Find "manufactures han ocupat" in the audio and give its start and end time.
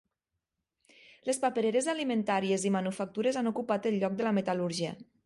2.79-3.89